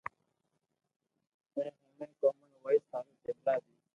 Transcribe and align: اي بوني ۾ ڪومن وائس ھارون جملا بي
اي 1.55 1.63
بوني 1.77 1.91
۾ 1.99 2.09
ڪومن 2.23 2.51
وائس 2.65 2.83
ھارون 2.91 3.15
جملا 3.29 3.55
بي 3.63 3.73